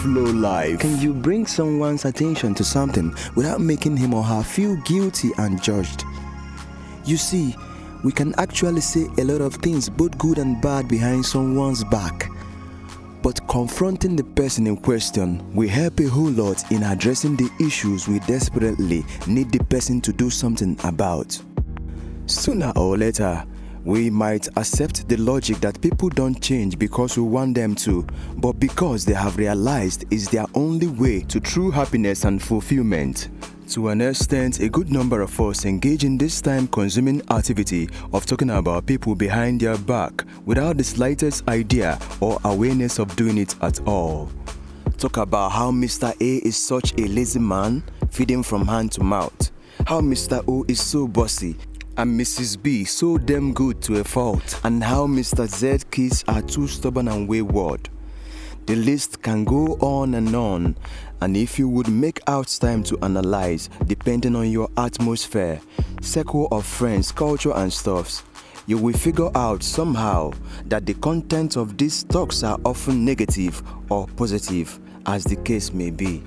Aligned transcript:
flow 0.00 0.24
life. 0.24 0.80
Can 0.80 0.98
you 0.98 1.12
bring 1.12 1.46
someone's 1.46 2.06
attention 2.06 2.54
to 2.54 2.64
something 2.64 3.14
without 3.34 3.60
making 3.60 3.98
him 3.98 4.14
or 4.14 4.22
her 4.22 4.42
feel 4.42 4.76
guilty 4.76 5.30
and 5.36 5.62
judged? 5.62 6.04
You 7.04 7.18
see, 7.18 7.54
we 8.02 8.10
can 8.10 8.34
actually 8.38 8.80
say 8.80 9.08
a 9.18 9.24
lot 9.24 9.42
of 9.42 9.56
things, 9.56 9.90
both 9.90 10.16
good 10.16 10.38
and 10.38 10.60
bad, 10.62 10.88
behind 10.88 11.26
someone's 11.26 11.84
back. 11.84 12.30
But 13.22 13.46
confronting 13.46 14.16
the 14.16 14.24
person 14.24 14.66
in 14.66 14.78
question 14.78 15.42
will 15.54 15.68
help 15.68 16.00
a 16.00 16.06
whole 16.06 16.30
lot 16.30 16.72
in 16.72 16.82
addressing 16.82 17.36
the 17.36 17.50
issues 17.60 18.08
we 18.08 18.20
desperately 18.20 19.04
need 19.26 19.52
the 19.52 19.62
person 19.64 20.00
to 20.00 20.14
do 20.14 20.30
something 20.30 20.78
about. 20.84 21.38
Sooner 22.24 22.72
or 22.74 22.96
later, 22.96 23.44
we 23.84 24.10
might 24.10 24.48
accept 24.56 25.08
the 25.08 25.16
logic 25.16 25.58
that 25.60 25.80
people 25.80 26.08
don't 26.08 26.40
change 26.42 26.78
because 26.78 27.16
we 27.16 27.22
want 27.22 27.54
them 27.54 27.74
to, 27.74 28.06
but 28.36 28.52
because 28.54 29.04
they 29.04 29.14
have 29.14 29.36
realized 29.36 30.04
it's 30.10 30.28
their 30.28 30.46
only 30.54 30.86
way 30.88 31.20
to 31.22 31.40
true 31.40 31.70
happiness 31.70 32.24
and 32.24 32.42
fulfillment. 32.42 33.28
To 33.70 33.88
an 33.88 34.00
extent, 34.00 34.58
a 34.58 34.68
good 34.68 34.90
number 34.90 35.20
of 35.20 35.40
us 35.40 35.64
engage 35.64 36.02
in 36.02 36.18
this 36.18 36.40
time 36.40 36.66
consuming 36.66 37.22
activity 37.30 37.88
of 38.12 38.26
talking 38.26 38.50
about 38.50 38.86
people 38.86 39.14
behind 39.14 39.60
their 39.60 39.78
back 39.78 40.24
without 40.44 40.76
the 40.76 40.82
slightest 40.82 41.48
idea 41.48 41.98
or 42.20 42.40
awareness 42.44 42.98
of 42.98 43.14
doing 43.14 43.38
it 43.38 43.54
at 43.62 43.80
all. 43.86 44.28
Talk 44.98 45.18
about 45.18 45.52
how 45.52 45.70
Mr. 45.70 46.12
A 46.20 46.46
is 46.46 46.56
such 46.56 46.92
a 46.98 47.06
lazy 47.06 47.38
man, 47.38 47.82
feeding 48.10 48.42
from 48.42 48.66
hand 48.66 48.92
to 48.92 49.02
mouth. 49.04 49.52
How 49.86 50.00
Mr. 50.00 50.44
O 50.46 50.64
is 50.68 50.80
so 50.80 51.06
bossy, 51.06 51.56
and 52.00 52.18
Mrs. 52.18 52.62
B 52.62 52.84
so 52.84 53.18
damn 53.18 53.52
good 53.52 53.82
to 53.82 54.00
a 54.00 54.04
fault, 54.04 54.58
and 54.64 54.82
how 54.82 55.06
Mr. 55.06 55.46
Z 55.46 55.84
kids 55.90 56.24
are 56.28 56.40
too 56.40 56.66
stubborn 56.66 57.08
and 57.08 57.28
wayward. 57.28 57.90
The 58.64 58.76
list 58.76 59.20
can 59.20 59.44
go 59.44 59.76
on 59.82 60.14
and 60.14 60.34
on, 60.34 60.78
and 61.20 61.36
if 61.36 61.58
you 61.58 61.68
would 61.68 61.88
make 61.88 62.18
out 62.26 62.48
time 62.58 62.82
to 62.84 62.98
analyze, 63.02 63.68
depending 63.84 64.34
on 64.34 64.50
your 64.50 64.70
atmosphere, 64.78 65.60
circle 66.00 66.48
of 66.52 66.64
friends, 66.64 67.12
culture, 67.12 67.52
and 67.52 67.70
stuffs, 67.70 68.22
you 68.66 68.78
will 68.78 68.96
figure 68.96 69.30
out 69.34 69.62
somehow 69.62 70.32
that 70.64 70.86
the 70.86 70.94
content 70.94 71.58
of 71.58 71.76
these 71.76 72.04
talks 72.04 72.42
are 72.42 72.58
often 72.64 73.04
negative 73.04 73.62
or 73.90 74.06
positive, 74.16 74.80
as 75.04 75.22
the 75.24 75.36
case 75.36 75.74
may 75.74 75.90
be. 75.90 76.22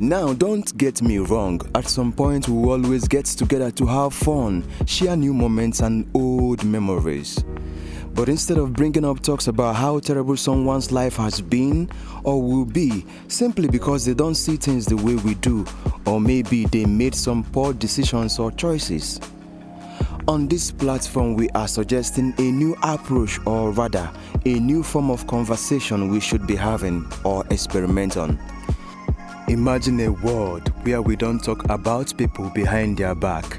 Now, 0.00 0.32
don't 0.34 0.76
get 0.76 1.02
me 1.02 1.18
wrong, 1.18 1.60
at 1.76 1.86
some 1.86 2.12
point 2.12 2.48
we 2.48 2.68
always 2.68 3.06
get 3.06 3.26
together 3.26 3.70
to 3.70 3.86
have 3.86 4.12
fun, 4.12 4.64
share 4.86 5.14
new 5.14 5.32
moments 5.32 5.80
and 5.80 6.10
old 6.14 6.64
memories. 6.64 7.44
But 8.12 8.28
instead 8.28 8.58
of 8.58 8.72
bringing 8.72 9.04
up 9.04 9.20
talks 9.20 9.46
about 9.46 9.76
how 9.76 10.00
terrible 10.00 10.36
someone's 10.36 10.90
life 10.90 11.16
has 11.16 11.40
been 11.40 11.88
or 12.24 12.42
will 12.42 12.64
be, 12.64 13.06
simply 13.28 13.68
because 13.68 14.04
they 14.04 14.14
don't 14.14 14.34
see 14.34 14.56
things 14.56 14.84
the 14.84 14.96
way 14.96 15.14
we 15.14 15.34
do, 15.34 15.64
or 16.06 16.20
maybe 16.20 16.64
they 16.66 16.86
made 16.86 17.14
some 17.14 17.44
poor 17.44 17.72
decisions 17.72 18.40
or 18.40 18.50
choices. 18.50 19.20
On 20.26 20.48
this 20.48 20.72
platform, 20.72 21.36
we 21.36 21.48
are 21.50 21.68
suggesting 21.68 22.34
a 22.38 22.42
new 22.50 22.76
approach, 22.82 23.38
or 23.46 23.70
rather, 23.70 24.10
a 24.44 24.54
new 24.54 24.82
form 24.82 25.10
of 25.10 25.24
conversation 25.28 26.08
we 26.08 26.18
should 26.18 26.48
be 26.48 26.56
having 26.56 27.06
or 27.22 27.44
experiment 27.50 28.16
on. 28.16 28.40
Imagine 29.48 30.00
a 30.00 30.08
world 30.08 30.68
where 30.86 31.02
we 31.02 31.16
don't 31.16 31.38
talk 31.44 31.68
about 31.68 32.16
people 32.16 32.48
behind 32.54 32.96
their 32.96 33.14
back. 33.14 33.58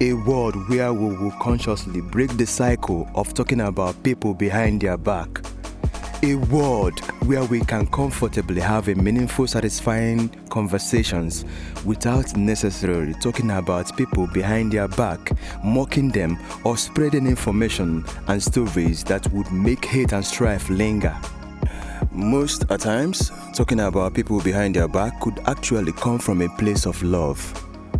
A 0.00 0.12
world 0.12 0.56
where 0.68 0.92
we 0.92 1.16
will 1.16 1.30
consciously 1.40 2.00
break 2.00 2.36
the 2.36 2.44
cycle 2.44 3.08
of 3.14 3.32
talking 3.32 3.60
about 3.60 4.02
people 4.02 4.34
behind 4.34 4.80
their 4.80 4.96
back. 4.96 5.28
A 6.24 6.34
world 6.34 6.98
where 7.26 7.44
we 7.44 7.60
can 7.60 7.86
comfortably 7.86 8.60
have 8.60 8.88
a 8.88 8.94
meaningful, 8.96 9.46
satisfying 9.46 10.30
conversations 10.50 11.44
without 11.84 12.36
necessarily 12.36 13.14
talking 13.14 13.52
about 13.52 13.96
people 13.96 14.26
behind 14.26 14.72
their 14.72 14.88
back, 14.88 15.30
mocking 15.62 16.10
them, 16.10 16.36
or 16.64 16.76
spreading 16.76 17.28
information 17.28 18.04
and 18.26 18.42
stories 18.42 19.04
that 19.04 19.30
would 19.32 19.50
make 19.52 19.84
hate 19.84 20.12
and 20.12 20.26
strife 20.26 20.68
linger. 20.68 21.16
Most 22.10 22.64
at 22.70 22.80
times, 22.80 23.30
talking 23.52 23.80
about 23.80 24.14
people 24.14 24.40
behind 24.40 24.76
their 24.76 24.88
back 24.88 25.20
could 25.20 25.40
actually 25.46 25.92
come 25.92 26.18
from 26.18 26.42
a 26.42 26.48
place 26.56 26.86
of 26.86 27.02
love. 27.02 27.38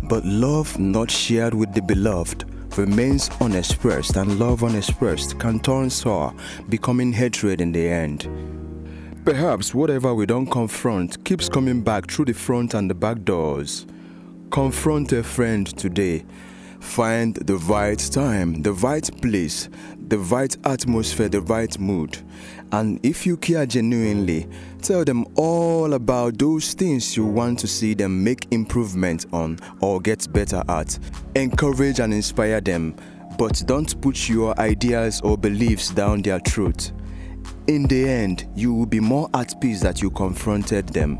But 0.03 0.23
love 0.25 0.77
not 0.79 1.09
shared 1.09 1.53
with 1.53 1.73
the 1.73 1.81
beloved 1.81 2.45
remains 2.77 3.29
unexpressed, 3.41 4.17
and 4.17 4.39
love 4.39 4.63
unexpressed 4.63 5.39
can 5.39 5.59
turn 5.59 5.89
sour, 5.89 6.33
becoming 6.69 7.13
hatred 7.13 7.61
in 7.61 7.71
the 7.71 7.87
end. 7.87 8.27
Perhaps 9.25 9.73
whatever 9.73 10.13
we 10.13 10.25
don't 10.25 10.45
confront 10.45 11.23
keeps 11.23 11.49
coming 11.49 11.81
back 11.81 12.09
through 12.09 12.25
the 12.25 12.33
front 12.33 12.73
and 12.73 12.89
the 12.89 12.93
back 12.93 13.23
doors. 13.23 13.85
Confront 14.51 15.11
a 15.13 15.23
friend 15.23 15.65
today. 15.77 16.23
Find 16.85 17.35
the 17.35 17.57
right 17.57 17.99
time, 17.99 18.61
the 18.61 18.71
right 18.71 19.09
place, 19.21 19.67
the 20.07 20.17
right 20.17 20.55
atmosphere, 20.65 21.27
the 21.27 21.41
right 21.41 21.77
mood. 21.77 22.17
And 22.71 23.05
if 23.05 23.25
you 23.25 23.35
care 23.35 23.65
genuinely, 23.65 24.47
tell 24.81 25.03
them 25.03 25.25
all 25.35 25.93
about 25.95 26.37
those 26.37 26.73
things 26.73 27.17
you 27.17 27.25
want 27.25 27.59
to 27.59 27.67
see 27.67 27.95
them 27.95 28.23
make 28.23 28.47
improvement 28.51 29.25
on 29.33 29.59
or 29.81 29.99
get 29.99 30.31
better 30.31 30.63
at. 30.69 30.97
Encourage 31.35 31.99
and 31.99 32.13
inspire 32.13 32.61
them, 32.61 32.95
but 33.37 33.61
don't 33.65 33.99
put 33.99 34.29
your 34.29 34.57
ideas 34.57 35.19
or 35.19 35.37
beliefs 35.37 35.89
down 35.89 36.21
their 36.21 36.39
throat. 36.39 36.93
In 37.67 37.87
the 37.87 38.07
end, 38.07 38.47
you 38.55 38.73
will 38.73 38.85
be 38.85 39.01
more 39.01 39.29
at 39.33 39.59
peace 39.59 39.81
that 39.81 40.01
you 40.01 40.11
confronted 40.11 40.87
them. 40.89 41.17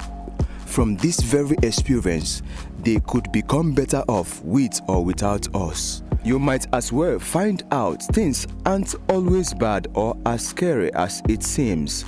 From 0.65 0.97
this 0.97 1.19
very 1.21 1.55
experience, 1.63 2.41
they 2.79 2.99
could 3.07 3.31
become 3.31 3.73
better 3.73 4.03
off 4.07 4.43
with 4.43 4.79
or 4.87 5.03
without 5.03 5.53
us. 5.55 6.03
You 6.23 6.39
might 6.39 6.65
as 6.73 6.91
well 6.91 7.19
find 7.19 7.63
out 7.71 8.01
things 8.01 8.47
aren't 8.65 8.95
always 9.09 9.53
bad 9.53 9.87
or 9.93 10.17
as 10.25 10.47
scary 10.47 10.91
as 10.93 11.21
it 11.29 11.43
seems. 11.43 12.03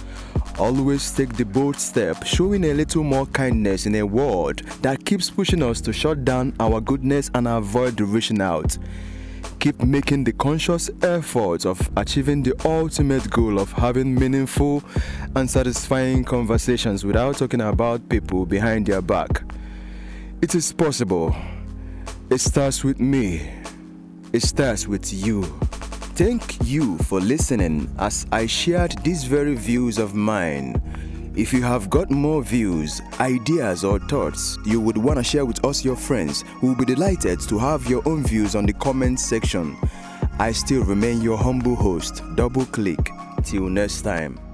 Always 0.60 1.12
take 1.12 1.38
the 1.38 1.46
bold 1.46 1.76
step, 1.76 2.26
showing 2.26 2.66
a 2.66 2.74
little 2.74 3.04
more 3.04 3.28
kindness 3.28 3.86
in 3.86 3.94
a 3.94 4.04
world 4.06 4.64
that 4.82 5.06
keeps 5.06 5.30
pushing 5.30 5.62
us 5.62 5.80
to 5.82 5.94
shut 5.94 6.26
down 6.26 6.56
our 6.60 6.82
goodness 6.82 7.30
and 7.36 7.48
avoid 7.48 8.02
reaching 8.02 8.42
out. 8.42 8.76
Keep 9.60 9.82
making 9.82 10.24
the 10.24 10.34
conscious 10.34 10.90
effort 11.02 11.66
of 11.66 11.90
achieving 11.98 12.44
the 12.44 12.54
ultimate 12.66 13.30
goal 13.30 13.60
of 13.60 13.72
having 13.72 14.14
meaningful 14.14 14.84
and 15.36 15.50
satisfying 15.50 16.24
conversations 16.24 17.04
without 17.04 17.38
talking 17.38 17.62
about 17.62 18.08
people 18.10 18.46
behind 18.46 18.86
their 18.86 19.02
back. 19.02 19.44
It 20.42 20.54
is 20.56 20.72
possible. 20.72 21.36
It 22.30 22.40
starts 22.40 22.84
with 22.84 23.00
me. 23.00 23.50
It 24.34 24.44
starts 24.44 24.88
with 24.88 25.12
you. 25.12 25.44
Thank 26.14 26.58
you 26.64 26.98
for 27.00 27.20
listening 27.20 27.94
as 28.00 28.26
I 28.32 28.46
shared 28.48 28.98
these 29.04 29.24
very 29.24 29.56
views 29.56 29.98
of 29.98 30.14
mine. 30.14 30.82
If 31.38 31.54
you 31.54 31.62
have 31.62 31.88
got 31.92 32.10
more 32.10 32.42
views, 32.42 33.00
ideas, 33.20 33.84
or 33.84 34.00
thoughts 34.00 34.58
you 34.66 34.82
would 34.82 34.98
want 34.98 35.20
to 35.20 35.24
share 35.24 35.46
with 35.46 35.64
us, 35.64 35.86
your 35.86 35.96
friends, 35.96 36.44
we 36.64 36.70
will 36.70 36.76
be 36.76 36.84
delighted 36.84 37.40
to 37.42 37.60
have 37.60 37.88
your 37.88 38.02
own 38.08 38.24
views 38.24 38.56
on 38.56 38.66
the 38.66 38.74
comment 38.74 39.20
section. 39.20 39.78
I 40.40 40.52
still 40.52 40.84
remain 40.84 41.22
your 41.22 41.38
humble 41.38 41.76
host, 41.76 42.24
Double 42.34 42.66
Click. 42.66 43.12
Till 43.44 43.70
next 43.70 44.02
time. 44.02 44.47